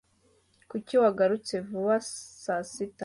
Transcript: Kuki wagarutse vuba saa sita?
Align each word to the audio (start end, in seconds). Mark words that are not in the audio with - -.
Kuki 0.69 0.93
wagarutse 1.03 1.53
vuba 1.67 1.95
saa 2.47 2.63
sita? 2.71 2.99